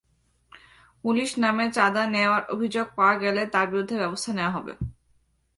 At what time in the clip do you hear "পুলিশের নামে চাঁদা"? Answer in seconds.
1.03-2.03